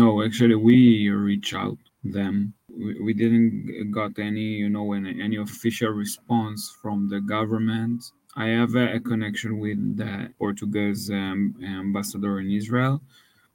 [0.00, 2.54] No, actually, we reach out them.
[2.68, 8.02] We, we didn't got any, you know, any, any official response from the government.
[8.34, 13.02] I have a, a connection with the Portuguese um, ambassador in Israel,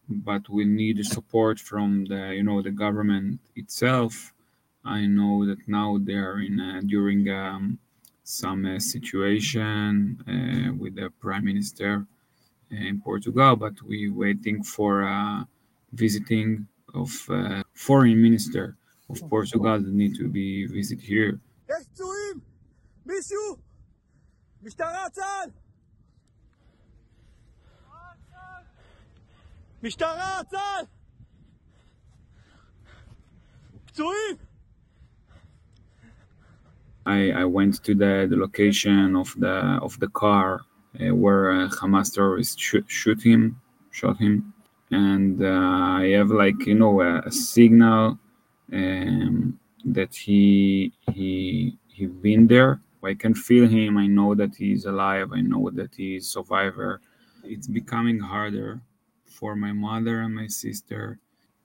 [0.07, 4.33] but we need support from the, you know, the government itself.
[4.85, 7.79] I know that now they are in uh, during um,
[8.23, 9.91] some uh, situation
[10.25, 12.07] uh, with the prime minister
[12.71, 15.43] in Portugal, but we waiting for uh,
[15.92, 18.76] visiting of uh, foreign minister
[19.10, 21.38] of Portugal that need to be visit here.
[21.68, 22.40] יש פצועים?
[23.06, 23.56] מישהו?
[24.62, 25.50] משטרה צה"ל!
[29.82, 30.84] משטרה צה"ל!
[33.86, 34.36] פצועים?
[37.06, 40.60] I, I went to the, the location of the of the car
[41.00, 44.54] uh, where uh, Hamas terrorists shoot, shoot him, shot him,
[44.91, 48.17] and uh, I have like you know a, a signal
[48.73, 52.81] um, that he he he been there.
[53.03, 53.97] I can feel him.
[53.97, 55.31] I know that he's alive.
[55.33, 57.01] I know that he's survivor.
[57.43, 58.81] It's becoming harder
[59.25, 61.17] for my mother and my sister.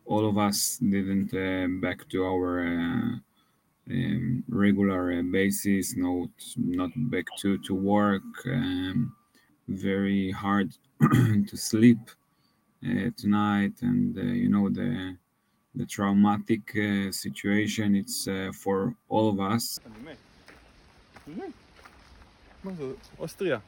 [0.06, 3.16] All of us didn't uh, back to our uh,
[3.90, 5.96] um, regular uh, basis.
[5.96, 8.22] No, not back to to work.
[8.46, 9.14] Um,
[9.66, 11.98] very hard to sleep
[12.84, 15.16] uh, tonight, and uh, you know the
[15.74, 19.80] the traumatic uh, situation it's for all of us.
[23.18, 23.62] Austria.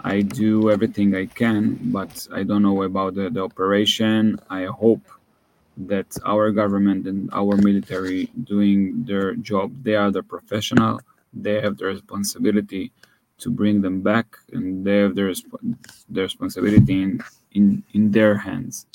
[0.00, 4.38] I do everything I can, but I don't know about the, the, operation.
[4.48, 5.02] I hope
[5.76, 9.72] that our government and our military doing their job.
[9.82, 11.00] They are the professional.
[11.32, 12.92] They have the responsibility
[13.38, 15.76] to bring them back, and they have the, resp-
[16.08, 17.20] the responsibility in,
[17.52, 18.86] in in their hands.